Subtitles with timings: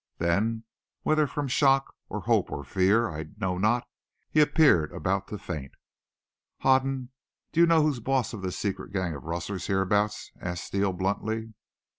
[0.17, 0.63] Then,
[1.03, 3.87] whether from shock or hope or fear I know not,
[4.31, 5.73] he appeared about to faint.
[6.61, 7.11] "Hoden,
[7.51, 11.53] do you know who's boss of this secret gang of rustlers hereabouts?" asked Steele bluntly.